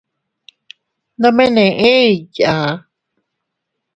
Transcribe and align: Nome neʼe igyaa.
Nome 1.19 1.45
neʼe 1.55 1.91
igyaa. 2.13 2.69